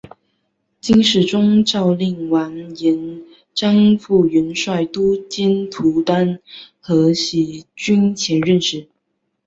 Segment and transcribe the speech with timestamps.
[0.81, 3.21] 金世宗诏令完颜
[3.53, 6.39] 璋赴元帅都监徒单
[6.79, 8.87] 合喜军前任使。